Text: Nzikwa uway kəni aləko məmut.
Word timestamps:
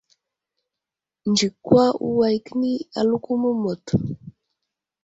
Nzikwa 1.29 1.83
uway 2.07 2.37
kəni 2.45 2.71
aləko 2.99 3.31
məmut. 3.41 3.85